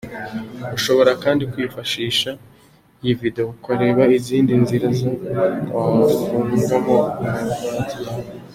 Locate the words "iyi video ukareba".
3.03-4.03